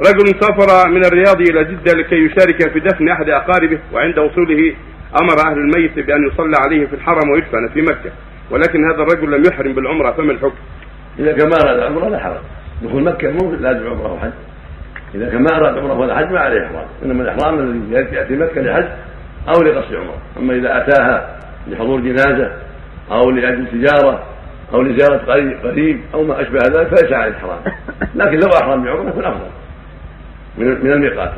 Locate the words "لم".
9.32-9.42